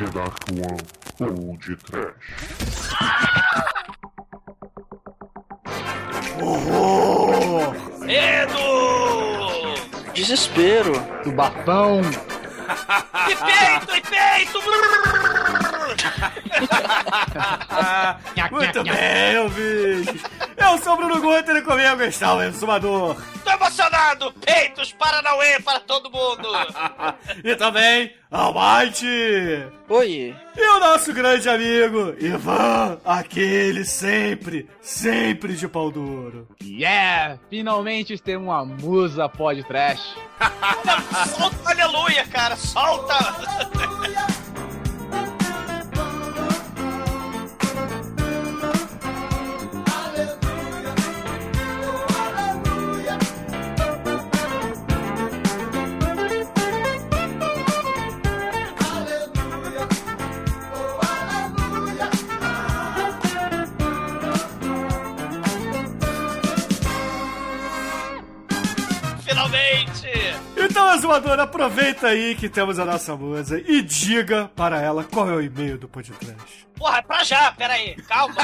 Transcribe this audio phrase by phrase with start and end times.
[0.00, 0.80] The Dark One
[1.20, 2.14] ou de Trash.
[6.40, 7.74] Horror!
[7.98, 8.58] Medo!
[10.14, 10.92] Desespero!
[11.22, 12.00] Tubafão!
[13.28, 14.58] E peito, e peito!
[18.50, 20.22] Muito bem, ouvintes!
[20.56, 23.16] Eu sou o Bruno Guter e comigo está o Exumador.
[23.44, 24.32] Tô emocionado!
[24.34, 26.46] Peitos, Paranauê para todo mundo!
[27.42, 29.66] e também, Almighty!
[29.88, 30.36] Oi!
[30.54, 36.46] E o nosso grande amigo, Ivan, aquele sempre, sempre de pau duro.
[36.62, 37.38] Yeah!
[37.48, 40.14] Finalmente temos uma musa pod trash.
[41.34, 42.54] solta aleluia, cara!
[42.56, 43.16] Solta!
[43.72, 44.39] Finalmente!
[70.90, 75.34] Então, Azumadora, aproveita aí que temos a nossa musa e diga para ela qual é
[75.34, 76.66] o e-mail do podcast.
[76.76, 78.34] Porra, é pra já, pera aí, calma.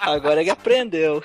[0.00, 1.22] Agora que aprendeu.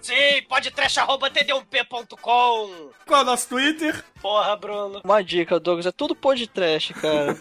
[0.00, 2.90] Sim, pode trash.td1p.com.
[3.04, 4.04] Qual é o nosso Twitter?
[4.22, 5.00] Porra, Bruno.
[5.02, 7.36] Uma dica, Douglas, é tudo podcast, cara.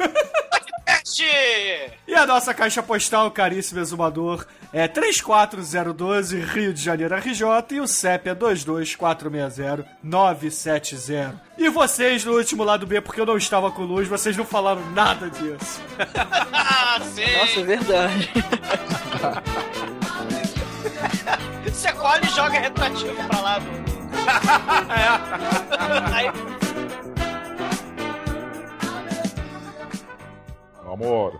[2.08, 7.88] E a nossa caixa postal, caríssimo exumador, é 34012 Rio de Janeiro RJ e o
[7.88, 11.34] CEP é 22460-970.
[11.58, 14.82] E vocês no último lado B, porque eu não estava com luz, vocês não falaram
[14.92, 15.82] nada disso.
[16.52, 17.38] ah, sim.
[17.38, 18.30] Nossa, é verdade.
[21.64, 23.60] Você colhe e joga retrativo pra lá.
[24.92, 25.08] é.
[26.14, 26.30] Aí...
[30.86, 31.40] Amor,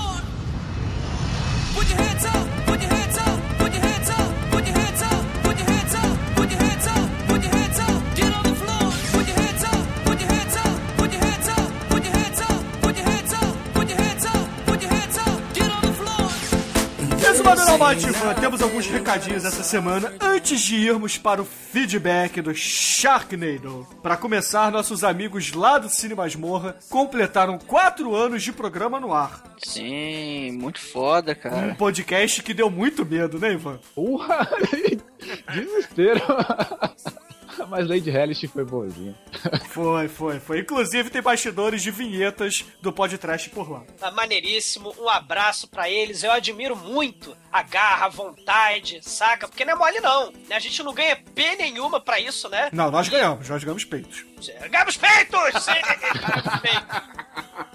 [17.91, 23.85] Almativa, temos alguns recadinhos essa semana antes de irmos para o feedback do Sharknado.
[24.01, 29.43] Para começar, nossos amigos lá do Cine Masmorra completaram quatro anos de programa no ar.
[29.57, 31.67] Sim, muito foda, cara.
[31.67, 33.77] Um podcast que deu muito medo, né, Ivan?
[33.93, 34.47] Porra!
[35.53, 36.21] Desespero!
[37.67, 39.15] Mas Lady Hellish foi boazinha.
[39.71, 40.59] Foi, foi, foi.
[40.59, 43.83] Inclusive tem bastidores de vinhetas do podcast por lá.
[43.97, 44.93] Tá maneiríssimo.
[44.99, 46.23] Um abraço pra eles.
[46.23, 49.47] Eu admiro muito a garra, a vontade, saca?
[49.47, 50.33] Porque não é mole não.
[50.51, 52.69] A gente não ganha P nenhuma pra isso, né?
[52.73, 54.25] Não, nós ganhamos, nós ganhamos peitos.
[54.69, 55.63] Ganhamos peitos!
[55.63, 57.11] Sim, ganhamos peitos.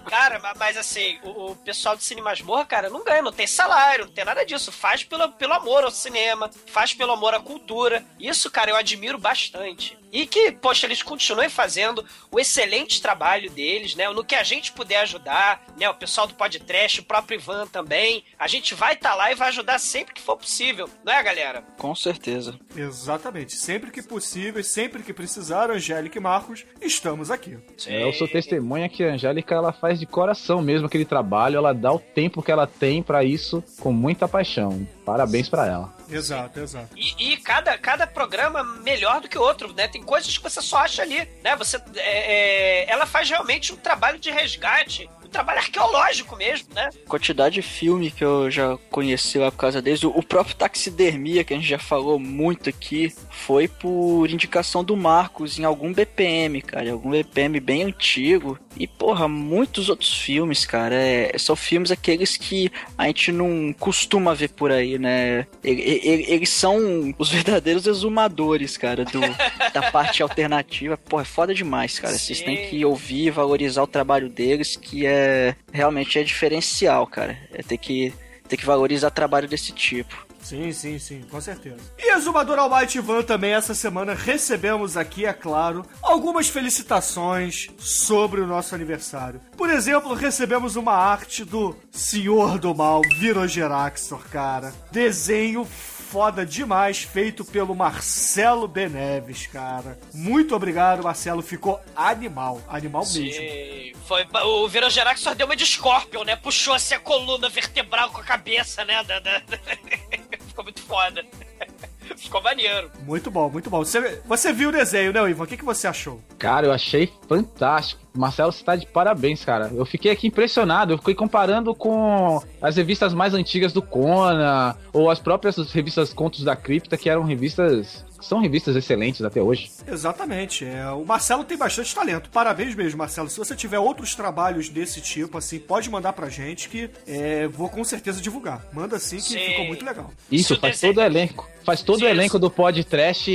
[0.07, 3.45] Cara, ma- mas assim, o, o pessoal do Cine Masmorra, cara, não ganha, não tem
[3.45, 4.71] salário, não tem nada disso.
[4.71, 8.05] Faz pelo, pelo amor ao cinema, faz pelo amor à cultura.
[8.19, 9.97] Isso, cara, eu admiro bastante.
[10.17, 14.09] E que, poxa, eles continuem fazendo o excelente trabalho deles, né?
[14.09, 15.87] No que a gente puder ajudar, né?
[15.87, 18.23] O pessoal do podcast, o próprio Ivan também.
[18.39, 21.61] A gente vai estar lá e vai ajudar sempre que for possível, não é, galera?
[21.77, 22.59] Com certeza.
[22.75, 23.53] Exatamente.
[23.53, 27.55] Sempre que possível, sempre que precisar, Angélica e Marcos, estamos aqui.
[27.85, 31.73] É, Eu sou testemunha que a Angélica ela faz de coração mesmo aquele trabalho, ela
[31.75, 34.87] dá o tempo que ela tem pra isso com muita paixão.
[35.07, 35.93] Parabéns pra ela.
[36.09, 36.89] Exato, exato.
[36.93, 39.87] E, e cada, cada programa melhor do que o outro, né?
[39.87, 41.55] Tem coisas que você só acha ali, né?
[41.55, 46.89] Você, é, é, ela faz realmente um trabalho de resgate, um trabalho arqueológico mesmo, né?
[47.07, 50.03] Quantidade de filme que eu já conheci lá por causa deles.
[50.03, 55.59] O próprio Taxidermia, que a gente já falou muito aqui, foi por indicação do Marcos
[55.59, 56.85] em algum BPM, cara.
[56.85, 58.57] Em algum BPM bem antigo.
[58.77, 60.95] E, porra, muitos outros filmes, cara.
[60.95, 65.47] É, são filmes aqueles que a gente não costuma ver por aí, né?
[65.63, 69.19] Eles são os verdadeiros exumadores, cara, do,
[69.73, 70.97] da parte alternativa.
[70.97, 72.17] Porra, é foda demais, cara.
[72.17, 72.45] Vocês Sim.
[72.45, 75.26] têm que ouvir e valorizar o trabalho deles, que é
[75.71, 77.37] realmente é diferencial, cara.
[77.53, 78.13] É ter que,
[78.47, 80.27] ter que valorizar trabalho desse tipo.
[80.47, 81.75] Sim, sim, sim, com certeza.
[81.99, 88.47] E Exumador Almighty Van também essa semana recebemos aqui, é claro, algumas felicitações sobre o
[88.47, 89.41] nosso aniversário.
[89.57, 94.73] Por exemplo, recebemos uma arte do Senhor do Mal, Virogeraxor, cara.
[94.89, 95.67] Desenho
[96.09, 99.99] foda demais, feito pelo Marcelo Beneves, cara.
[100.13, 101.41] Muito obrigado, Marcelo.
[101.41, 102.61] Ficou animal.
[102.67, 103.31] Animal mesmo.
[103.31, 106.35] Sim, foi, o Virogerax só deu uma de Scorpion, né?
[106.35, 109.03] Puxou assim a coluna vertebral com a cabeça, né?
[109.03, 109.41] Da, da-
[110.57, 111.23] Ficou muito foda.
[112.17, 112.89] Ficou maneiro.
[113.05, 113.79] Muito bom, muito bom.
[113.79, 115.43] Você, você viu o desenho, né, Ivan?
[115.43, 116.19] O que, que você achou?
[116.39, 118.01] Cara, eu achei fantástico.
[118.15, 119.69] Marcelo, você tá de parabéns, cara.
[119.71, 120.93] Eu fiquei aqui impressionado.
[120.93, 126.43] Eu fiquei comparando com as revistas mais antigas do Conan, ou as próprias revistas Contos
[126.43, 128.03] da Cripta, que eram revistas.
[128.21, 129.71] São revistas excelentes até hoje.
[129.87, 130.65] Exatamente.
[130.65, 132.29] É, o Marcelo tem bastante talento.
[132.29, 133.29] Parabéns mesmo, Marcelo.
[133.29, 137.69] Se você tiver outros trabalhos desse tipo, assim, pode mandar pra gente que é, vou
[137.69, 138.65] com certeza divulgar.
[138.73, 139.39] Manda sim que Sim.
[139.39, 140.11] ficou muito legal.
[140.31, 141.47] Isso, Isso faz todo o elenco.
[141.63, 142.07] Faz todo o Isso.
[142.07, 143.27] elenco do pod trash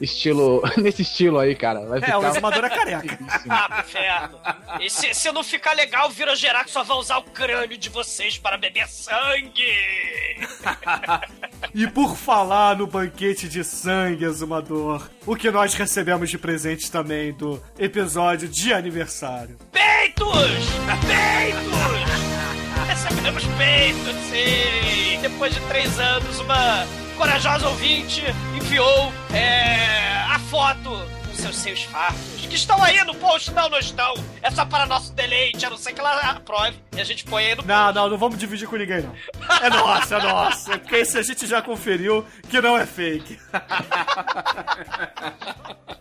[0.00, 0.62] estilo.
[0.76, 1.80] nesse estilo aí, cara.
[1.86, 2.18] Vai É, ficar.
[2.18, 3.18] o exumador é careca.
[3.48, 4.38] Ah, inferno.
[4.80, 8.36] E se, se não ficar legal, o Virogerax só vai usar o crânio de vocês
[8.38, 9.62] para beber sangue.
[11.74, 17.32] E por falar no banquete de sangue, exumador, o que nós recebemos de presente também
[17.32, 19.56] do episódio de aniversário.
[19.72, 20.30] Peitos!
[21.06, 21.76] Peitos!
[22.88, 25.20] Recebemos peitos, sim!
[25.20, 28.22] Depois de três anos, uma corajosa ouvinte
[28.54, 30.90] enviou é, a foto
[31.46, 34.14] seus seios fartos, que estão aí no post, não, não estão.
[34.42, 37.46] É só para nosso deleite, a não ser que ela aprove e a gente põe
[37.46, 39.14] aí no Não, não, não vamos dividir com ninguém, não.
[39.62, 40.72] É nosso, é nosso.
[40.72, 43.38] É Porque esse a gente já conferiu que não é fake.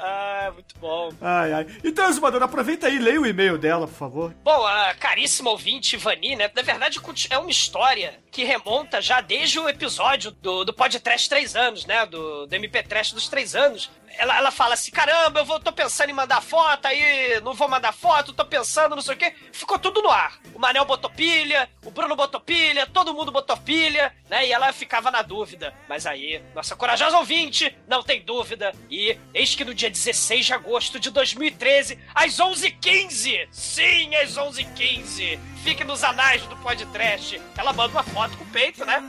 [0.00, 1.10] Ah, muito bom.
[1.20, 1.66] Ai, ai.
[1.82, 4.34] Então, Exumador, aproveita aí e leia o e-mail dela, por favor.
[4.44, 6.48] Bom, a caríssima ouvinte Vani, né?
[6.54, 11.56] Na verdade, é uma história que remonta já desde o episódio do, do podcast Três
[11.56, 12.06] Anos, né?
[12.06, 13.90] Do, do MP Trash dos Três Anos.
[14.18, 17.68] Ela, ela fala assim: caramba, eu vou, tô pensando em mandar foto, aí não vou
[17.68, 19.32] mandar foto, tô pensando, não sei o quê.
[19.52, 20.38] Ficou tudo no ar.
[20.52, 24.46] O Manel botou pilha, o Bruno botou pilha, todo mundo botou pilha, né?
[24.46, 25.72] E ela ficava na dúvida.
[25.88, 28.74] Mas aí, nossa corajosa ouvinte, não tem dúvida.
[28.90, 35.38] E eis que no dia 16 de agosto de 2013, às 11h15, sim, às 11h15,
[35.62, 37.40] fique nos anais do podcast.
[37.56, 39.00] Ela manda uma foto com o peito, né?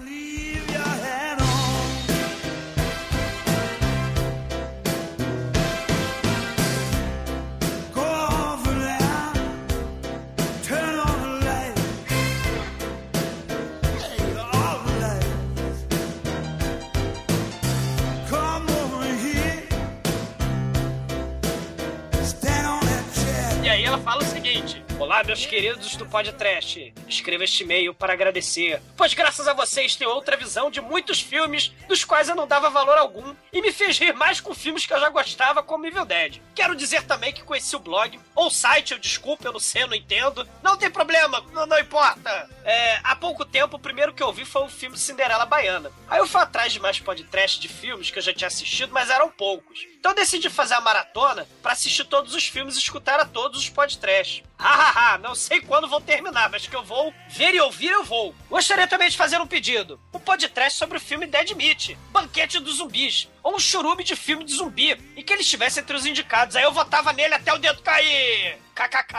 [25.09, 26.93] Olá, meus queridos do podcast.
[27.07, 31.73] Escreva este e-mail para agradecer, pois graças a vocês tenho outra visão de muitos filmes
[31.87, 34.93] dos quais eu não dava valor algum e me fez rir mais com filmes que
[34.93, 36.39] eu já gostava, como Evil Dead.
[36.53, 39.87] Quero dizer também que conheci o blog, ou site, eu desculpa, eu não sei, eu
[39.87, 40.47] não entendo.
[40.61, 42.47] Não tem problema, não, não importa.
[42.63, 45.91] É, há pouco tempo, o primeiro que eu vi foi o filme Cinderela Baiana.
[46.07, 49.09] Aí eu fui atrás de mais podcast de filmes que eu já tinha assistido, mas
[49.09, 49.87] eram poucos.
[49.99, 53.59] Então eu decidi fazer a maratona para assistir todos os filmes e escutar a todos
[53.59, 54.43] os podcasts.
[54.57, 58.33] Hahaha, não sei quando vou terminar, mas que eu vou ver e ouvir, eu vou.
[58.49, 59.99] Gostaria também de fazer um pedido.
[60.13, 64.43] Um podcast sobre o filme Dead Meat, Banquete dos Zumbis, ou um churume de filme
[64.43, 66.55] de zumbi, e que ele estivesse entre os indicados.
[66.55, 68.57] Aí eu votava nele até o dedo cair.
[68.79, 69.13] KKK.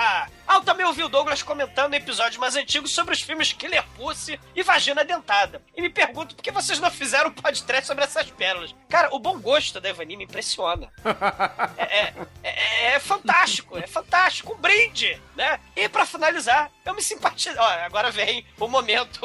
[0.49, 3.85] Ah, eu também ouvi o Douglas comentando em episódios mais antigos sobre os filmes Killer
[3.95, 5.61] Pussy e Vagina Dentada.
[5.77, 8.75] E me pergunto por que vocês não fizeram um podcast sobre essas pérolas.
[8.89, 10.91] Cara, o bom gosto da Evani me impressiona.
[11.77, 14.55] É, é, é- é fantástico, é fantástico.
[14.55, 15.61] Um brinde, né?
[15.77, 17.57] E pra finalizar, eu me simpatizo.
[17.59, 19.21] Ó, agora vem o momento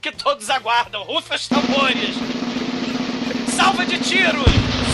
[0.00, 1.04] que todos aguardam.
[1.04, 2.16] Rufa os tambores.
[3.68, 4.46] Salva de tiros!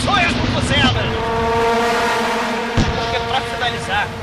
[0.03, 0.33] Sonhos!
[0.33, 1.94] Porque pra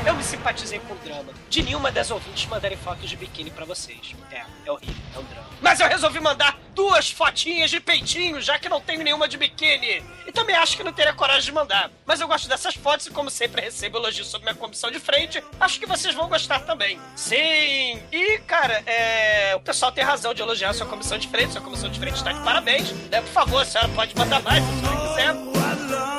[0.05, 3.65] eu me simpatizei com o drama de nenhuma das ouvintes mandarem fotos de biquíni pra
[3.65, 4.15] vocês.
[4.31, 5.47] É, é horrível, é um drama.
[5.61, 10.03] Mas eu resolvi mandar duas fotinhas de peitinho, já que não tenho nenhuma de biquíni.
[10.27, 11.89] E também acho que não teria coragem de mandar.
[12.05, 15.43] Mas eu gosto dessas fotos e, como sempre, recebo elogios sobre minha comissão de frente.
[15.59, 16.99] Acho que vocês vão gostar também.
[17.15, 18.01] Sim!
[18.11, 19.55] E, cara, é...
[19.55, 21.53] o pessoal tem razão de elogiar a sua comissão de frente.
[21.53, 22.91] Sua comissão de frente está de parabéns.
[22.91, 23.21] Né?
[23.21, 26.12] Por favor, a senhora pode mandar mais se quiser.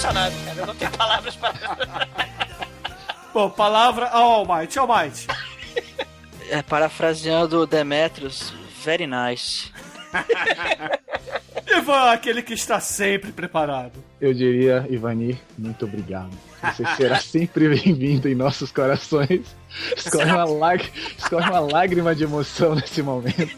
[0.00, 0.60] Emocionado, cara.
[0.60, 2.08] Eu não tenho palavras para.
[3.32, 4.78] Bom, palavra ao Almighty.
[4.78, 5.26] Almighty.
[6.48, 8.52] É, parafraseando Demetrius,
[8.82, 9.70] very nice.
[11.72, 14.02] Ivan, aquele que está sempre preparado.
[14.20, 16.32] Eu diria, Ivanir, muito obrigado.
[16.60, 19.54] Você será sempre bem-vindo em nossos corações.
[19.96, 20.90] Escorre uma, lag...
[21.16, 23.56] Escorre uma lágrima de emoção nesse momento.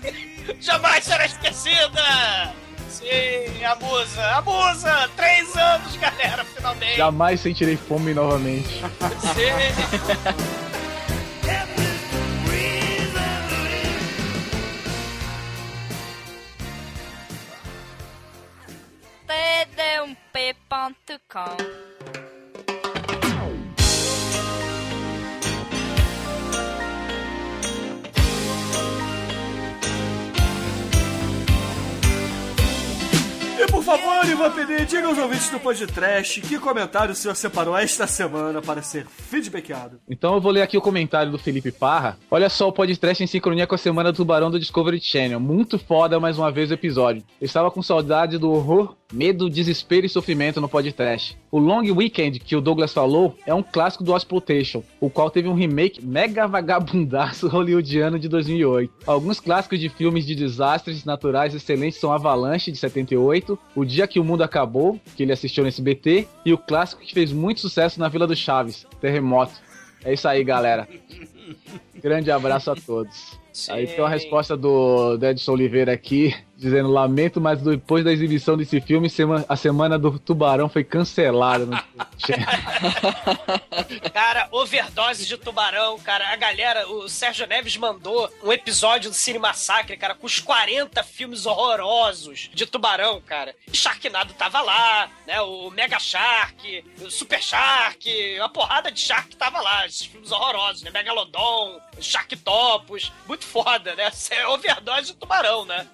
[0.60, 2.61] Jamais será esquecida!
[3.02, 5.10] Sim, a musa, a musa!
[5.16, 6.96] Três anos, galera, finalmente!
[6.96, 8.80] Jamais sentirei fome novamente.
[9.34, 10.62] Sim!
[19.32, 21.56] pd1p.com
[33.62, 37.78] E por favor, Ivan PD, diga aos ouvintes do podcast que comentário o senhor separou
[37.78, 40.00] esta semana para ser feedbackado.
[40.10, 42.18] Então eu vou ler aqui o comentário do Felipe Parra.
[42.28, 45.38] Olha só o podcast em sincronia com a semana do Tubarão do Discovery Channel.
[45.38, 47.22] Muito foda mais uma vez o episódio.
[47.40, 51.38] Eu estava com saudade do horror, medo, desespero e sofrimento no podcast.
[51.52, 55.50] O Long Weekend que o Douglas falou é um clássico do Exploitation, o qual teve
[55.50, 58.90] um remake mega vagabundaço hollywoodiano de 2008.
[59.06, 64.18] Alguns clássicos de filmes de desastres naturais excelentes são Avalanche de 78, O Dia que
[64.18, 68.00] o Mundo Acabou, que ele assistiu no SBT, e o clássico que fez muito sucesso
[68.00, 69.52] na Vila do Chaves, Terremoto.
[70.02, 70.88] É isso aí, galera.
[72.02, 73.38] Grande abraço a todos.
[73.68, 78.56] Aí tem uma resposta do, do Edson Oliveira aqui, dizendo: Lamento, mas depois da exibição
[78.56, 79.08] desse filme,
[79.48, 81.66] a semana do Tubarão foi cancelada.
[81.66, 81.76] No...
[84.12, 86.32] Cara, overdose de tubarão, cara.
[86.32, 91.02] A galera, o Sérgio Neves mandou um episódio do Cine Massacre, cara, com os 40
[91.02, 93.54] filmes horrorosos de tubarão, cara.
[93.72, 95.40] Sharknado tava lá, né?
[95.40, 99.86] O Mega Shark, o Super Shark, uma porrada de Shark tava lá.
[99.86, 100.90] Esses filmes horrorosos, né?
[100.90, 103.12] Megalodon, Sharktopus.
[103.26, 104.10] Muito foda, né?
[104.30, 105.86] É overdose de tubarão, né?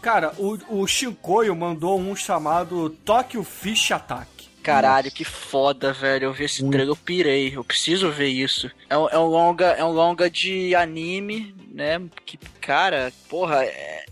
[0.00, 4.36] Cara, o, o Shinkoio mandou um chamado Tokyo Fish Attack.
[4.62, 6.24] Caralho, que foda, velho.
[6.24, 7.56] Eu vi esse trailer, eu pirei.
[7.56, 8.68] Eu preciso ver isso.
[8.90, 12.02] É um, é um longa, é um longa de anime, né?
[12.24, 14.04] Que, cara, porra, é...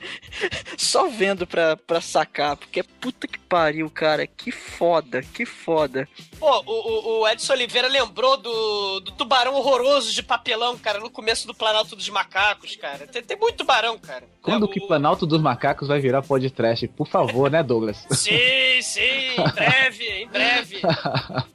[0.78, 4.26] Só vendo pra, pra sacar, porque puta que pariu, cara.
[4.26, 6.08] Que foda, que foda.
[6.38, 11.46] Pô, o, o- Edson Oliveira lembrou do, do tubarão horroroso de papelão, cara, no começo
[11.46, 13.06] do Planalto dos Macacos, cara.
[13.06, 14.24] Tem, tem muito tubarão, cara.
[14.42, 16.86] Quando É, que o- Planalto dos Macacos vai virar podcast?
[16.88, 18.06] Por favor, né, Douglas?
[18.10, 18.36] Sim,
[18.82, 20.80] sim, em breve, em breve.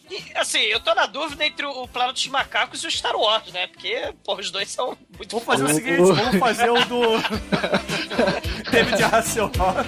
[0.10, 3.52] E, assim, eu tô na dúvida entre o Planalto dos Macacos e o Star Wars,
[3.52, 3.68] né?
[3.68, 7.02] Porque, pô, os dois são muito Vamos fazer o seguinte, vamos fazer o do
[8.72, 9.88] David Hasselhoff.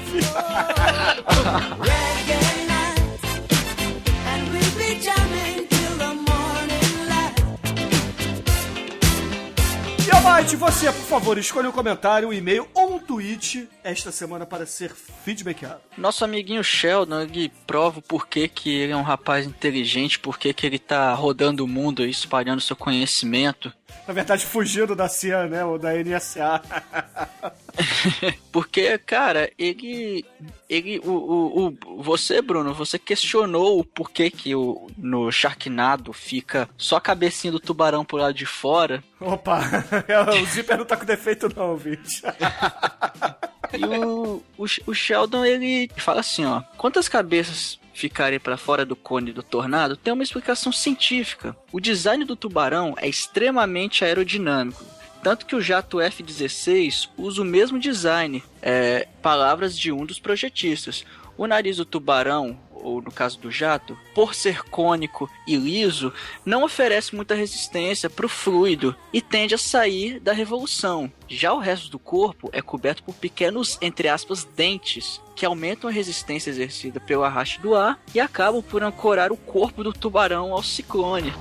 [10.33, 14.65] E Almighty, você, por favor, escolha um comentário, um e-mail um tweet esta semana para
[14.65, 14.91] ser
[15.23, 15.81] feedbackado.
[15.97, 20.65] Nosso amiguinho Sheldon, ele prova o porquê que ele é um rapaz inteligente, porquê que
[20.65, 23.71] ele tá rodando o mundo e espalhando seu conhecimento.
[24.07, 25.63] Na verdade, fugindo da CIA, né?
[25.63, 26.61] Ou da NSA.
[28.51, 30.25] Porque, cara, ele.
[30.69, 36.69] ele o, o, o- você, Bruno, você questionou o porquê que o, no Sharknado fica
[36.77, 39.03] só a cabecinha do tubarão por lado de fora.
[39.19, 39.61] Opa,
[40.41, 42.23] o zíper não tá com defeito não, bicho.
[43.75, 46.61] E o, o, o Sheldon, ele fala assim, ó.
[46.77, 51.55] Quantas cabeças ficarem para fora do cone do tornado tem uma explicação científica.
[51.71, 54.83] O design do tubarão é extremamente aerodinâmico.
[55.21, 61.05] Tanto que o jato F-16 usa o mesmo design, é, palavras de um dos projetistas.
[61.37, 66.13] O nariz do tubarão, ou no caso do jato, por ser cônico e liso,
[66.45, 71.11] não oferece muita resistência para o fluido e tende a sair da revolução.
[71.27, 75.93] Já o resto do corpo é coberto por pequenos, entre aspas, dentes, que aumentam a
[75.93, 80.61] resistência exercida pelo arraste do ar e acabam por ancorar o corpo do tubarão ao
[80.61, 81.33] ciclone.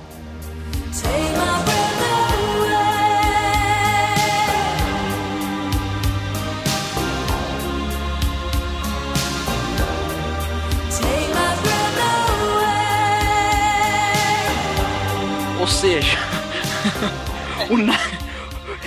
[15.83, 16.17] Seja,
[17.69, 17.99] o na-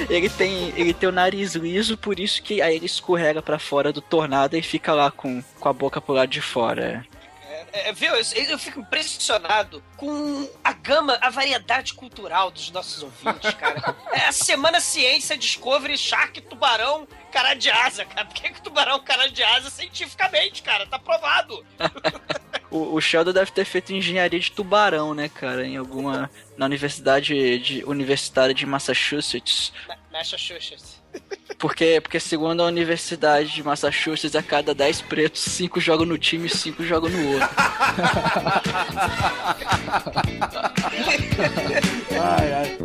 [0.09, 3.93] ele tem ele tem o nariz liso, por isso que aí ele escorrega pra fora
[3.93, 7.05] do tornado e fica lá com, com a boca pro lado de fora.
[7.71, 8.15] É, viu?
[8.15, 13.95] Eu, eu fico impressionado com a gama, a variedade cultural dos nossos ouvintes, cara.
[14.13, 18.25] É a Semana Ciência Discovery Shark Tubarão Cara de Asa, cara.
[18.25, 20.87] Por que, que tubarão é um cara de asa cientificamente, cara?
[20.87, 21.63] Tá provado.
[22.69, 26.29] O, o Sheldon deve ter feito engenharia de tubarão, né, cara, em alguma
[26.59, 29.73] na universidade de, universitária de Massachusetts.
[29.87, 31.01] Ma- Massachusetts.
[31.61, 36.49] Porque, porque segundo a Universidade de Massachusetts, a cada 10 pretos, 5 jogam no time
[36.49, 37.49] e 5 jogam no outro.
[42.21, 42.79] Ai, ai.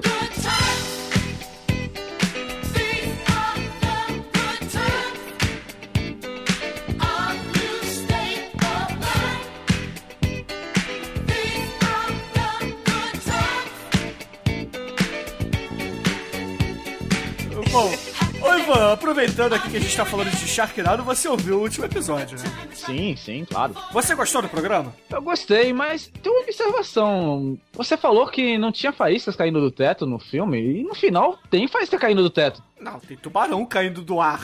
[18.91, 22.67] Aproveitando aqui que a gente tá falando de Sharknado, você ouviu o último episódio, né?
[22.74, 23.75] Sim, sim, claro.
[23.91, 24.93] Você gostou do programa?
[25.10, 27.57] Eu gostei, mas tem uma observação.
[27.74, 31.67] Você falou que não tinha faíscas caindo do teto no filme, e no final tem
[31.67, 32.63] faísca caindo do teto.
[32.82, 34.42] Não, tem tubarão caindo do ar.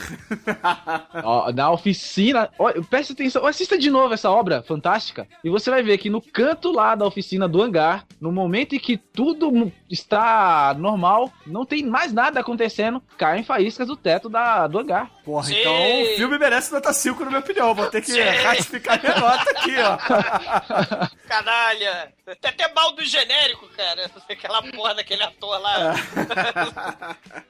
[1.24, 2.48] Ó, na oficina.
[2.56, 5.26] Olha, preste atenção, assista de novo essa obra fantástica.
[5.42, 8.78] E você vai ver que no canto lá da oficina do hangar, no momento em
[8.78, 14.78] que tudo está normal, não tem mais nada acontecendo, caem faíscas do teto da, do
[14.78, 15.10] hangar.
[15.24, 15.58] Porra, Sim.
[15.58, 17.74] então o filme merece nota 5, na minha opinião.
[17.74, 18.20] Vou ter que Sim.
[18.20, 21.08] ratificar minha nota aqui, ó.
[21.28, 22.12] Canalha.
[22.40, 24.10] Tem até mal do genérico, cara.
[24.30, 25.94] Aquela porra daquele ator lá.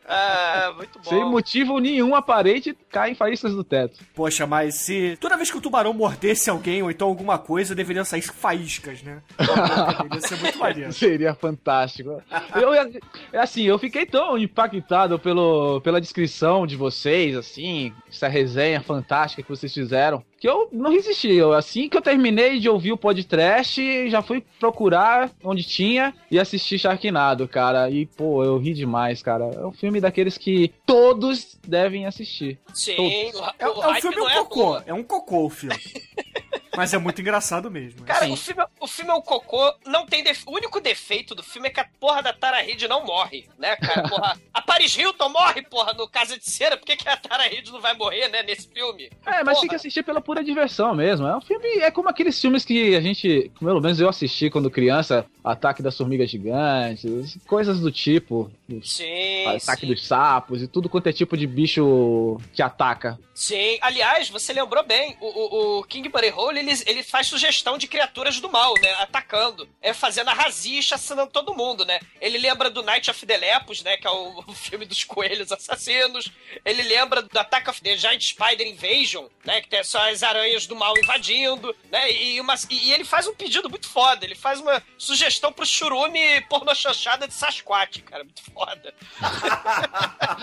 [0.07, 1.11] ah, muito bom.
[1.11, 3.99] Sem motivo nenhum aparente, caem faíscas do teto.
[4.15, 8.05] Poxa, mas se toda vez que o tubarão mordesse alguém ou então alguma coisa, deveriam
[8.05, 9.21] sair faíscas, né?
[10.03, 10.93] Deveria ser muito maneiro.
[10.93, 12.23] Seria fantástico.
[12.55, 12.91] Eu, é
[13.35, 19.49] assim, eu fiquei tão impactado pelo, pela descrição de vocês, assim, essa resenha fantástica que
[19.49, 21.33] vocês fizeram, que eu não resisti.
[21.35, 26.39] Eu, assim que eu terminei de ouvir o podcast, já fui procurar onde tinha e
[26.39, 27.91] assistir Sharknado, cara.
[27.91, 29.45] E, pô, eu ri demais, cara.
[29.47, 32.59] É um filme daqueles que todos devem assistir.
[32.73, 34.61] Sim, É, é o um hype filme um é cocô.
[34.61, 34.85] toa.
[34.87, 35.75] É um cocô o filme.
[36.77, 38.05] Mas é muito engraçado mesmo.
[38.05, 40.45] Cara, Assim, o filme, o filme é um cocô, não tem def...
[40.47, 43.77] O único defeito do filme é que a porra da Tara Reid não morre, né,
[43.77, 44.09] cara?
[44.09, 46.77] Porra, a Paris Hilton morre, porra, no Casa de Cera.
[46.77, 49.11] Por que, que a Tara Reid não vai morrer, né, nesse filme?
[49.27, 49.61] É, mas Porra.
[49.61, 51.27] tem que assistir pela pura diversão mesmo.
[51.27, 54.71] É um filme, é como aqueles filmes que a gente, pelo menos eu assisti quando
[54.71, 58.51] criança, Ataque das Formigas Gigantes, coisas do tipo,
[58.83, 59.87] Sim, Ataque sim.
[59.87, 63.19] dos Sapos e tudo quanto é tipo de bicho que ataca.
[63.35, 67.79] Sim, aliás, você lembrou bem, o, o, o King Buddy Hole, ele, ele faz sugestão
[67.79, 72.01] de criaturas do mal, né, atacando, é fazendo a razia e chacinando todo mundo, né.
[72.21, 75.53] Ele lembra do Night of the Lepus, né, que é o, o filme dos coelhos
[75.53, 76.31] assassinos,
[76.65, 80.67] ele lembra do Attack of the Giant Spider Invasion, né, que tem só as aranhas
[80.67, 84.35] do mal invadindo, né, e, uma, e, e ele faz um pedido muito foda, ele
[84.35, 88.95] faz uma sugestão pro churume porno chanchada de Sasquatch, cara, muito foda.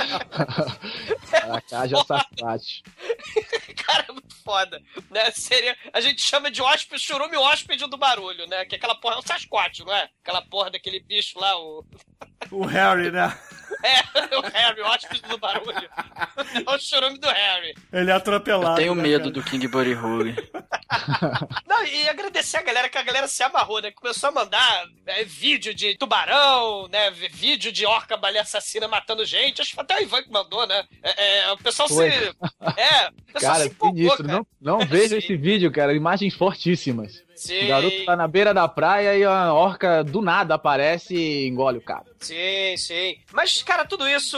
[1.30, 2.84] Caraca, Sasquatch.
[3.86, 4.82] Cara, muito foda.
[5.10, 5.32] Né?
[5.32, 8.66] Seria, a gente chama de hóspede, churume hóspede do barulho, né?
[8.66, 10.10] Que aquela porra é um Sasquatch, não é?
[10.22, 11.86] Aquela porra daquele bicho lá, o.
[12.52, 13.38] o Harry, né?
[13.84, 15.90] É, o Harry, o hóspede do barulho.
[16.66, 17.76] É o churume do Harry.
[17.94, 18.78] Ele é atropelado.
[18.78, 19.32] Tenho né, medo cara?
[19.32, 20.36] do King Buddy Holly.
[21.68, 23.92] Não, e agradecer a galera, que a galera se amarrou, né?
[23.92, 27.12] Começou a mandar é, vídeo de tubarão, né?
[27.12, 29.62] Vídeo de orca baleia assassina matando gente.
[29.62, 30.84] Acho que foi até o Ivan que mandou, né?
[31.02, 32.12] É, é, o pessoal Foi.
[32.12, 32.18] se.
[32.18, 34.26] É, o pessoal Cara, se empolgou, sinistro.
[34.26, 34.46] cara.
[34.62, 35.94] Não, não veja esse vídeo, cara.
[35.94, 37.25] Imagens fortíssimas.
[37.46, 37.66] Sim.
[37.66, 41.78] O garoto tá na beira da praia e a orca do nada aparece e engole
[41.78, 42.06] o cara.
[42.20, 43.18] Sim, sim.
[43.32, 44.38] Mas, cara, tudo isso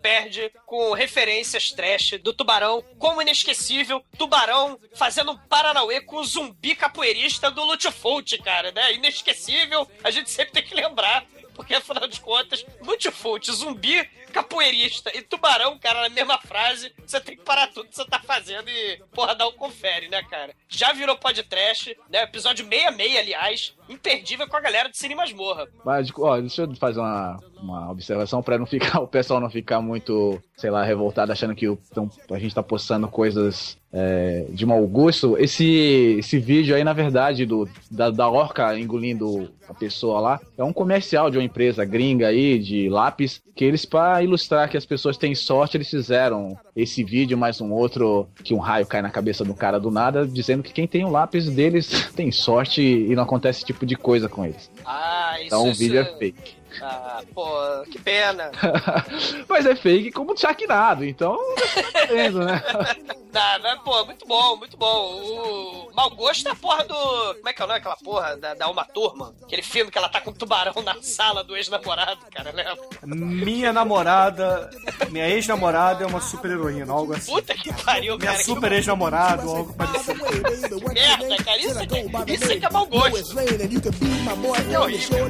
[0.00, 6.76] perde com referências trash do Tubarão, como inesquecível, Tubarão fazendo um Paranauê com o zumbi
[6.76, 8.94] capoeirista do Lutfult, cara, né?
[8.94, 11.24] Inesquecível, a gente sempre tem que lembrar.
[11.54, 17.36] Porque, afinal de contas, Lutfult, zumbi, capoeirista e tubarão, cara, na mesma frase, você tem
[17.36, 20.52] que parar tudo que você tá fazendo e, porra, dar um confere, né, cara?
[20.68, 22.22] Já virou podcast, né?
[22.22, 25.66] Episódio 66, aliás, imperdível com a galera de Cine Masmorra.
[25.84, 29.80] Mas, ó, deixa eu fazer uma, uma observação pra não ficar, o pessoal não ficar
[29.80, 34.66] muito, sei lá, revoltado achando que o, tão- a gente tá postando coisas é, de
[34.66, 35.36] mau gosto.
[35.38, 40.64] Esse, esse vídeo aí, na verdade, do, da, da orca engolindo a pessoa lá, é
[40.64, 43.84] um comercial de uma empresa gringa aí, de lápis, que eles,
[44.22, 48.58] ilustrar que as pessoas têm sorte, eles fizeram esse vídeo, mais um outro, que um
[48.58, 51.88] raio cai na cabeça do cara do nada, dizendo que quem tem o lápis deles
[52.14, 54.70] tem sorte e não acontece esse tipo de coisa com eles.
[54.84, 56.57] Ah, isso Então o isso- vídeo é fake.
[56.80, 57.50] Ah, pô,
[57.90, 58.50] que pena.
[59.48, 61.36] Mas é fake como Sharknado, então
[61.92, 62.62] tá vendo, né?
[63.30, 65.86] Tá, mas, pô, muito bom, muito bom.
[65.90, 66.94] O mau gosto é a porra do.
[66.94, 68.36] Como é que é o nome daquela porra?
[68.38, 69.34] Da, da Uma Turma?
[69.42, 72.76] Aquele filme que ela tá com um tubarão na sala do ex-namorado, cara, lembra?
[73.04, 74.70] Minha namorada,
[75.10, 77.30] minha ex-namorada é uma super heroína, algo assim.
[77.30, 78.42] Puta que pariu, Minha cara.
[78.42, 80.80] super ex-namorada, ou algo parecido.
[80.80, 81.58] Que merda, cara.
[81.58, 83.38] Isso aqui, aqui é mau gosto.
[84.70, 85.28] É horrível.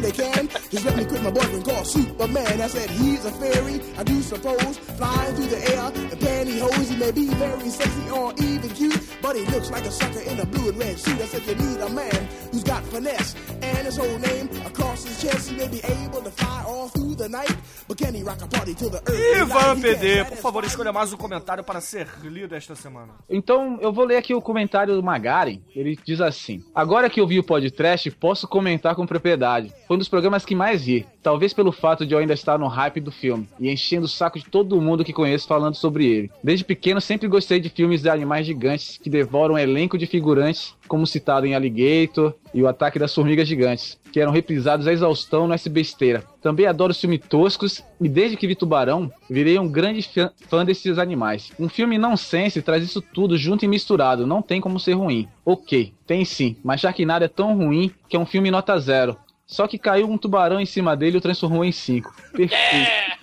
[1.29, 2.59] My boyfriend called Superman.
[2.59, 4.79] I said he's a fairy, I do suppose.
[4.97, 6.89] Flying through the air in pantyhose.
[6.89, 10.41] He may be very sexy or even cute, but he looks like a sucker in
[10.41, 11.21] a blue and red suit.
[11.21, 15.21] I said you need a man who's got finesse and his whole name across his
[15.21, 15.51] chest.
[15.51, 17.55] He may be able to fly all through the night,
[17.87, 21.13] but can he rock a party till the early Ivan PD, por favor, escolha mais
[21.13, 23.13] um comentário para ser lido esta semana.
[23.29, 25.61] Então, eu vou ler aqui o comentário do Magaren.
[25.77, 29.75] Ele diz assim: Agora que eu vi o podcast, posso comentar com propriedade.
[29.87, 31.07] Foi um dos programas que mais ri.
[31.23, 34.39] Talvez pelo fato de eu ainda estar no hype do filme e enchendo o saco
[34.39, 36.31] de todo mundo que conheço falando sobre ele.
[36.43, 40.75] Desde pequeno, sempre gostei de filmes de animais gigantes que devoram um elenco de figurantes,
[40.87, 45.47] como citado em Alligator e O Ataque das Formigas Gigantes, que eram reprisados à exaustão
[45.47, 46.25] no S Besteira.
[46.41, 50.03] Também adoro filmes toscos e desde que vi Tubarão, virei um grande
[50.49, 51.53] fã- desses animais.
[51.59, 55.29] Um filme não sense traz isso tudo junto e misturado, não tem como ser ruim.
[55.45, 59.17] Ok, tem sim, mas Sharknado é tão ruim que é um filme nota zero.
[59.49, 62.15] Só que caiu um tubarão em cima dele e o transformou em 5.
[62.33, 63.19] Perfeito.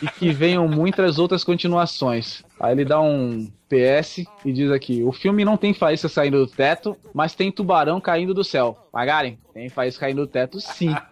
[0.00, 2.44] E que venham muitas outras continuações.
[2.60, 6.46] Aí ele dá um PS e diz aqui: o filme não tem faísca saindo do
[6.46, 8.78] teto, mas tem tubarão caindo do céu.
[8.92, 10.94] Magaren, tem faísca caindo do teto sim.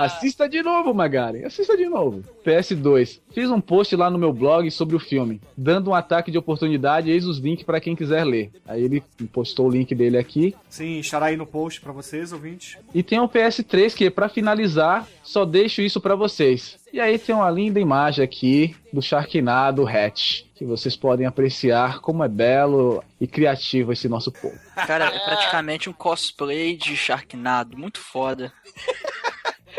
[0.00, 1.44] Assista de novo, Magaren.
[1.44, 2.24] Assista de novo.
[2.42, 3.20] PS2.
[3.34, 7.10] Fiz um post lá no meu blog sobre o filme, dando um ataque de oportunidade.
[7.10, 8.50] Eis os links para quem quiser ler.
[8.66, 10.56] Aí ele postou o link dele aqui.
[10.70, 12.78] Sim, estará aí no post para vocês, ouvintes.
[12.94, 16.78] E tem o PS3 que, para finalizar, só deixo isso para vocês.
[16.90, 22.24] E aí tem uma linda imagem aqui do Sharknado Hatch, que vocês podem apreciar como
[22.24, 24.58] é belo e criativo esse nosso povo.
[24.74, 27.76] Cara, é praticamente um cosplay de Sharknado.
[27.76, 28.50] Muito foda.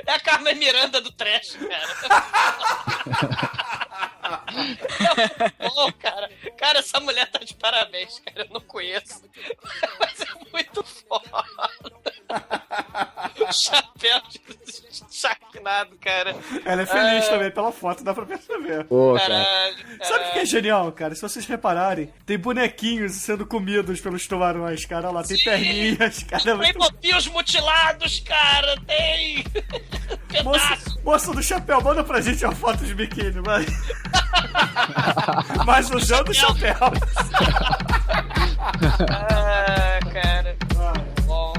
[0.06, 1.88] É a Carmen Miranda do trash, cara.
[4.52, 4.86] Muito
[5.76, 6.30] bom, cara.
[6.58, 8.46] Cara, essa mulher tá de parabéns, cara.
[8.48, 9.24] Eu não conheço.
[10.00, 11.44] Mas é muito foda.
[13.40, 14.42] O chapéu de
[15.12, 16.36] Sharknado, cara.
[16.66, 17.30] Ela é feliz É.
[17.30, 18.86] também, pela foto, dá pra perceber.
[18.86, 19.44] Pô, cara.
[19.44, 20.06] Caralho.
[20.06, 21.14] Sabe o que é genial, cara?
[21.16, 25.08] Se vocês repararem, tem bonequinhos sendo comidos pelos tubarões, cara.
[25.10, 25.44] Olha lá, tem Sim.
[25.44, 26.50] perninhas, cara.
[26.50, 28.76] é muito- Playmobils mutilados, cara.
[28.88, 29.44] Tem.
[30.44, 31.00] Moço, Pedaço.
[31.04, 33.66] moço do chapéu, manda pra gente uma foto de biquíni, vai.
[35.66, 36.76] Mas usando o chapéu.
[39.10, 40.56] Ah, cara.
[41.26, 41.54] Bom.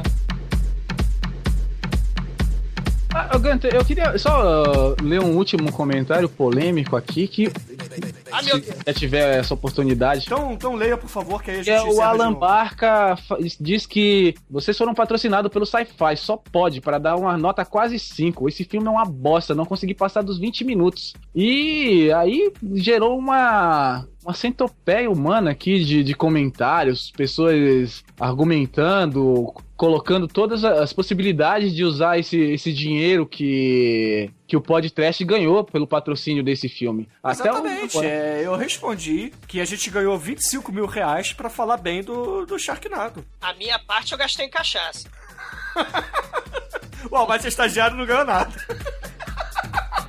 [3.15, 7.53] Ah, Gunter, eu queria só uh, ler um último comentário polêmico aqui que
[8.33, 10.25] Ah, meu se já tiver essa oportunidade.
[10.27, 12.33] Então, então leia, por favor, que aí a Que gente é, o Alan.
[12.33, 13.16] Barca
[13.61, 18.49] diz que vocês foram patrocinados pelo Sci-Fi, só pode, para dar uma nota quase 5.
[18.49, 21.14] Esse filme é uma bosta, não consegui passar dos 20 minutos.
[21.35, 30.62] E aí gerou uma, uma centopeia humana aqui de, de comentários, pessoas argumentando, colocando todas
[30.62, 36.68] as possibilidades de usar esse, esse dinheiro que, que o podcast ganhou pelo patrocínio desse
[36.68, 37.09] filme.
[37.21, 41.79] Até o- Exatamente, é, eu respondi que a gente ganhou 25 mil reais pra falar
[41.79, 43.25] bem do, do Sharknado.
[43.40, 45.09] A minha parte eu gastei em cachaça.
[47.11, 48.53] Uau, mas estagiário não ganhou nada.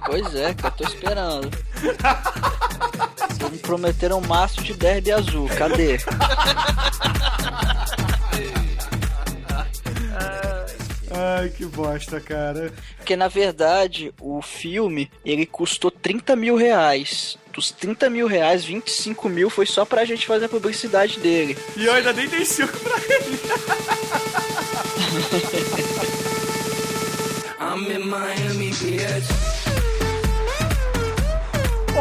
[0.05, 1.49] Pois é, que eu tô esperando.
[3.27, 5.49] Vocês me prometeram um maço de derby azul.
[5.57, 5.97] Cadê?
[11.23, 12.73] Ai, que bosta, cara.
[12.97, 17.38] Porque na verdade o filme ele custou 30 mil reais.
[17.53, 21.57] Dos 30 mil reais, 25 mil foi só pra gente fazer a publicidade dele.
[21.77, 23.39] E eu ainda nem dei 5 pra ele.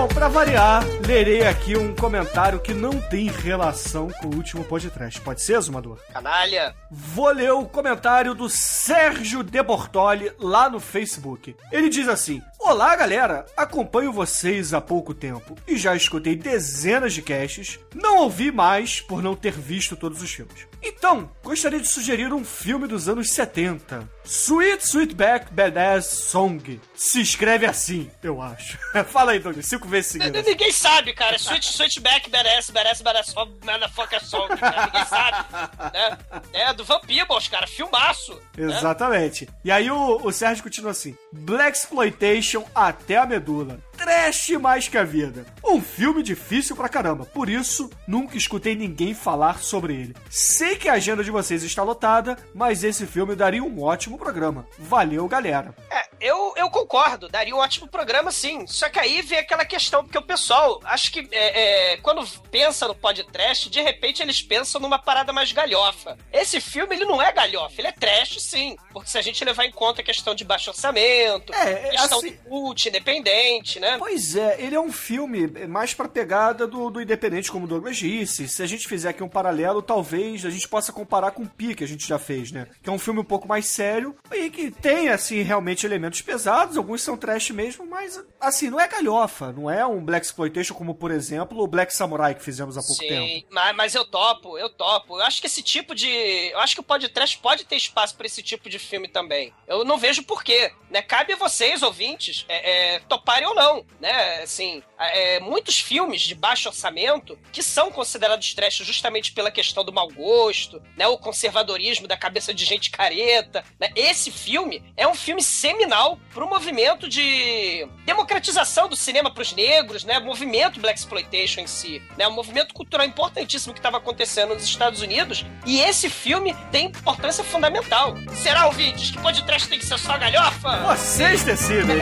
[0.02, 5.20] Bom, pra variar, lerei aqui um comentário que não tem relação com o último podcast.
[5.20, 6.00] Pode ser, Zumador?
[6.12, 6.74] Canalha.
[6.90, 11.54] Vou ler o comentário do Sérgio De Bortoli lá no Facebook.
[11.70, 13.44] Ele diz assim: Olá, galera!
[13.56, 17.80] Acompanho vocês há pouco tempo e já escutei dezenas de casts.
[17.92, 20.66] Não ouvi mais por não ter visto todos os filmes.
[20.80, 24.08] Então, gostaria de sugerir um filme dos anos 70.
[24.24, 26.80] Sweet Sweetback Badass Song.
[26.94, 28.78] Se escreve assim, eu acho.
[29.06, 30.46] Fala aí, Douglas, cinco vezes N- seguidas.
[30.46, 31.38] Ninguém sabe, cara.
[31.38, 34.86] Switch, switchback, badass, badass, badass, motherfucker song, cara.
[34.86, 35.46] Ninguém sabe.
[35.92, 36.18] Né?
[36.52, 37.66] É, do Van Peebles, cara.
[37.68, 38.34] Filmaço.
[38.56, 38.64] né?
[38.74, 39.48] Exatamente.
[39.64, 43.78] E aí o, o Sérgio continua assim: Black Exploitation até a medula.
[44.02, 45.46] Trash mais que a vida.
[45.64, 47.24] Um filme difícil pra caramba.
[47.24, 50.16] Por isso, nunca escutei ninguém falar sobre ele.
[50.28, 54.66] Sei que a agenda de vocês está lotada, mas esse filme daria um ótimo programa.
[54.78, 55.72] Valeu, galera.
[55.88, 58.66] É, eu, eu concordo, daria um ótimo programa, sim.
[58.66, 62.88] Só que aí vem aquela questão, porque o pessoal, acho que é, é, quando pensa
[62.88, 66.18] no podcast, de repente eles pensam numa parada mais galhofa.
[66.32, 68.76] Esse filme, ele não é galhofa, ele é trash, sim.
[68.92, 72.18] Porque se a gente levar em conta a questão de baixo orçamento, É, é, questão
[72.18, 73.91] assim- de cult independente, né?
[73.92, 73.98] Né?
[73.98, 77.96] Pois é, ele é um filme mais pra pegada do, do Independente, como o Douglas
[77.96, 78.48] disse.
[78.48, 81.74] Se a gente fizer aqui um paralelo, talvez a gente possa comparar com o Pi,
[81.74, 82.66] que a gente já fez, né?
[82.82, 86.76] Que é um filme um pouco mais sério e que tem, assim, realmente elementos pesados.
[86.76, 89.52] Alguns são trash mesmo, mas, assim, não é galhofa.
[89.52, 93.00] Não é um Black Exploitation como, por exemplo, o Black Samurai que fizemos há pouco
[93.00, 93.26] tempo.
[93.26, 95.18] Sim, mas, mas eu topo, eu topo.
[95.18, 96.08] Eu acho que esse tipo de.
[96.08, 99.52] Eu acho que o podcast pode ter espaço pra esse tipo de filme também.
[99.66, 100.72] Eu não vejo porquê.
[100.90, 101.02] Né?
[101.02, 103.71] Cabe a vocês, ouvintes, é, é, toparem ou não.
[104.00, 104.42] Né?
[104.42, 109.92] Assim, é, muitos filmes de baixo orçamento que são considerados trash justamente pela questão do
[109.92, 111.06] mau gosto, né?
[111.06, 113.64] o conservadorismo da cabeça de gente careta.
[113.78, 113.90] Né?
[113.94, 120.18] Esse filme é um filme seminal pro movimento de democratização do cinema pros negros, né?
[120.18, 122.02] movimento Black Exploitation em si.
[122.16, 122.26] Né?
[122.28, 125.44] Um movimento cultural importantíssimo que estava acontecendo nos Estados Unidos.
[125.64, 128.14] E esse filme tem importância fundamental.
[128.34, 130.78] Será, ouvintes, que podcast tem que ser só galhofa?
[130.86, 131.96] Vocês decidem.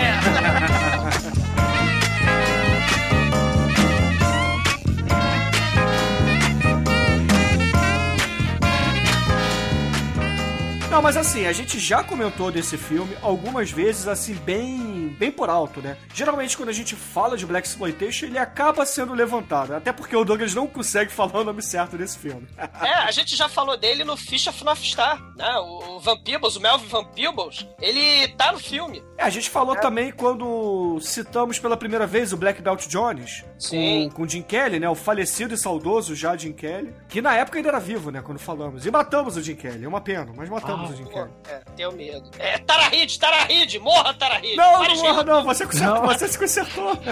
[10.90, 15.48] Não, mas assim, a gente já comentou desse filme algumas vezes, assim, bem, bem por
[15.50, 15.96] alto, né?
[16.14, 19.74] Geralmente, quando a gente fala de Black Exploitation, ele acaba sendo levantado.
[19.74, 22.46] Até porque o Douglas não consegue falar o nome certo desse filme.
[22.80, 25.58] É, a gente já falou dele no Fish of North Star, né?
[25.58, 29.02] O o Van Peebles, o Melvin Van Peebles, ele tá no filme.
[29.16, 34.08] É, a gente falou também quando citamos pela primeira vez o Black Belt Jones Sim.
[34.10, 34.88] com, com Jim Kelly, né?
[34.88, 38.22] O falecido e saudoso já Jim Kelly, que na época ainda era vivo, né?
[38.22, 38.86] Quando falamos.
[38.86, 39.84] E matamos o Jim Kelly.
[39.84, 41.30] É uma pena, mas matamos o Jim Pô, Kelly.
[41.48, 42.30] é, tenho medo.
[42.38, 44.56] É, Tarahid, Tarahid, morra, Tarahid.
[44.56, 45.44] Não, Pare não não.
[45.44, 46.96] Você consertou, você se consertou.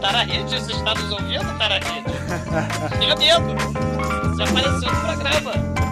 [0.00, 2.04] Tarahid, você está nos ouvindo, Tarahid?
[2.98, 3.54] Tenha medo.
[4.30, 5.83] Você apareceu no programa.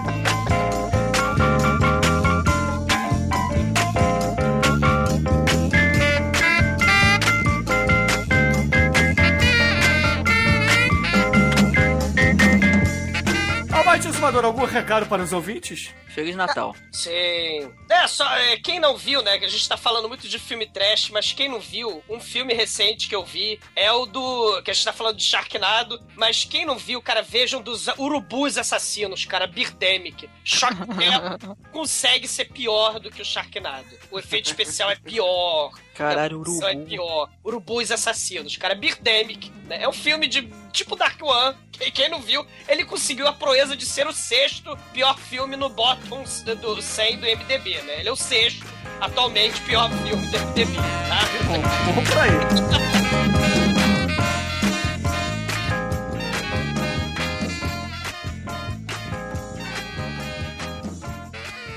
[14.02, 15.90] Almighty Exumador, algum recado para os ouvintes?
[16.08, 16.74] Feliz Natal.
[16.90, 17.72] Sim.
[17.88, 20.66] É, só, é, quem não viu, né, que a gente tá falando muito de filme
[20.66, 24.70] trash, mas quem não viu, um filme recente que eu vi é o do, que
[24.70, 29.24] a gente tá falando de Sharknado, mas quem não viu, cara, vejam dos urubus assassinos,
[29.24, 30.28] cara, Birdemic.
[30.44, 33.96] Sharknado consegue ser pior do que o Sharknado.
[34.10, 35.72] O efeito especial é pior.
[35.94, 36.64] Caralho, urubu.
[36.64, 37.28] É pior.
[37.44, 39.50] Urubus assassinos, cara, Birdemic.
[39.66, 39.82] Né?
[39.82, 41.56] É um filme de tipo Dark One.
[41.70, 45.68] Quem, quem não viu, ele conseguiu a proeza de ser o sexto pior filme no
[45.68, 46.24] bottom
[46.60, 48.00] do 100 do MDB, né?
[48.00, 48.66] Ele é o sexto,
[49.00, 51.20] atualmente, pior filme do MDB, tá?
[51.46, 52.30] Bom, vamos por aí.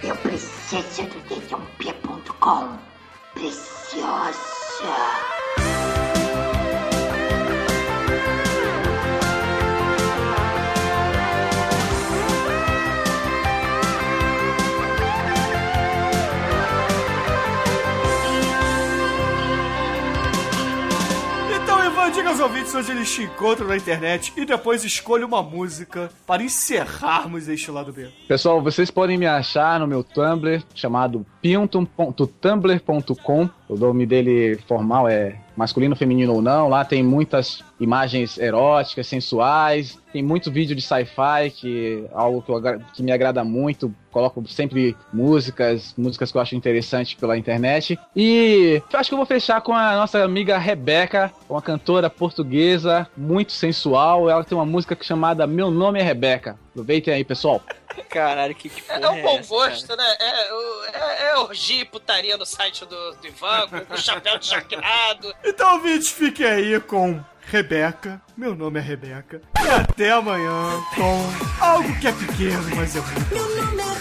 [0.03, 1.75] Eu preciso do dedãop.com.
[2.45, 2.84] Preciosa.
[3.37, 5.34] Então,
[21.95, 26.11] Ivan, diga aos ouvintes onde eles te encontram na internet e depois escolha uma música
[26.27, 28.09] para encerrarmos este lado B.
[28.27, 33.49] Pessoal, vocês podem me achar no meu Tumblr chamado pinton.tumblr.com.
[33.67, 36.69] O nome dele formal é masculino, feminino ou não.
[36.69, 39.97] Lá tem muitas imagens eróticas, sensuais.
[40.13, 42.61] Tem muito vídeo de sci-fi, que é algo que, eu
[42.93, 43.93] que me agrada muito.
[44.11, 47.99] Coloco sempre músicas, músicas que eu acho interessante pela internet.
[48.15, 53.51] E acho que eu vou fechar com a nossa amiga Rebeca, uma cantora portuguesa muito
[53.51, 54.29] sensual.
[54.29, 56.57] Ela tem uma música chamada Meu Nome é Rebeca.
[56.71, 57.61] Aproveitem aí, pessoal.
[58.09, 60.01] Caralho, que, que É, porra é um bom essa, gosto, cara?
[60.03, 60.15] né?
[60.19, 64.37] É, o- é, é orgia e putaria no site do, do Ivan, com o chapéu
[64.37, 65.33] de Sharknado.
[65.43, 68.21] Então, ouvintes, fiquem aí com Rebeca.
[68.35, 69.41] Meu nome é Rebeca.
[69.63, 73.33] E até amanhã com algo que é pequeno, mas é muito.
[73.33, 73.94] Meu nome é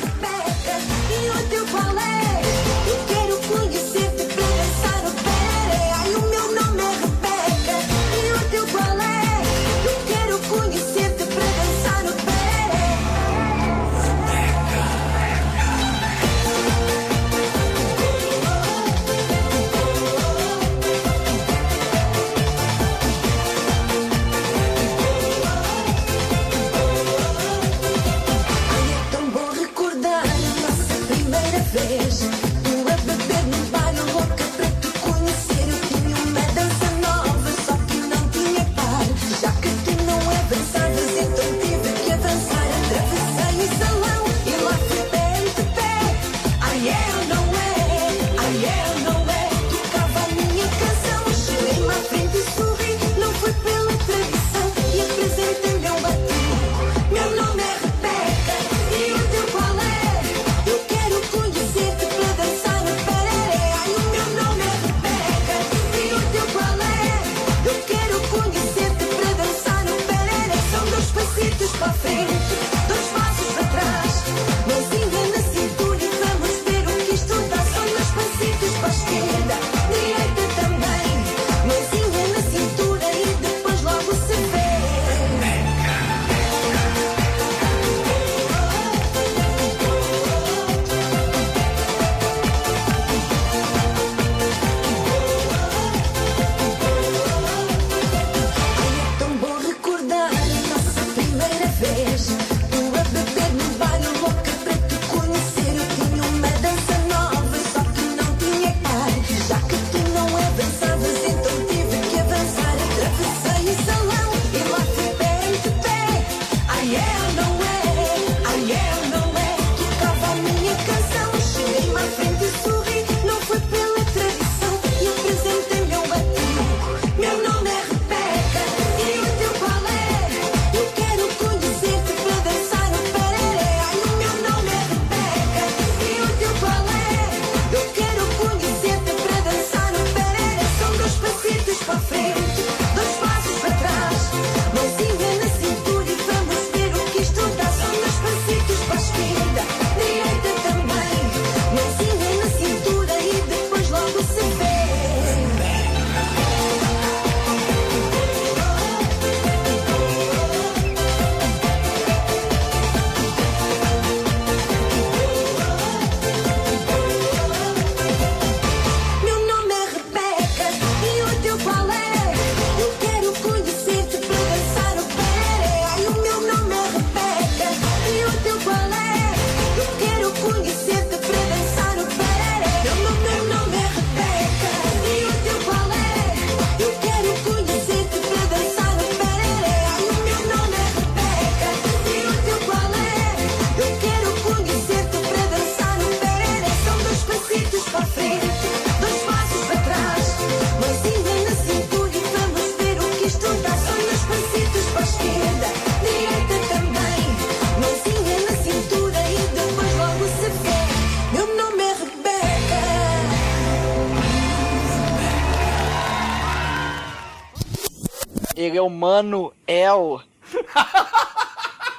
[219.05, 220.23] Ele é o Mano El.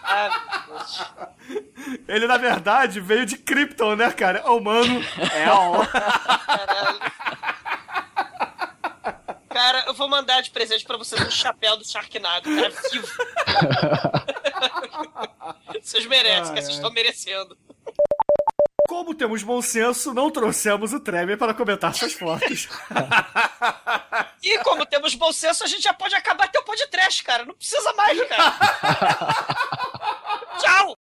[0.08, 0.30] Ah.
[2.08, 4.50] Ele, na verdade, veio de Krypton, né, cara?
[4.50, 5.02] Ô, mano,
[5.34, 5.84] é ó.
[6.46, 7.00] Caralho.
[9.50, 13.08] Cara, eu vou mandar de presente pra vocês um chapéu do Sharknado, cara, vivo.
[15.82, 17.58] Vocês merecem, que vocês estão merecendo.
[18.88, 22.70] Como temos bom senso, não trouxemos o Tremor para comentar suas fotos.
[24.46, 27.44] E como temos bom senso, a gente já pode acabar até o podcast, cara.
[27.46, 28.58] Não precisa mais, cara.
[30.62, 30.96] Tchau!